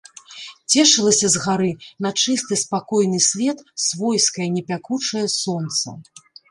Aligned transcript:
Цешылася 0.75 1.27
з 1.33 1.41
гары 1.43 1.67
на 2.07 2.13
чысты, 2.21 2.53
спакойны 2.63 3.19
свет 3.29 3.57
свойскае, 3.87 4.47
не 4.59 4.69
пякучае 4.73 5.27
сонца. 5.41 6.01